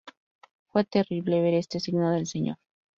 [0.71, 2.57] Fue terrible ver este signo del Señor.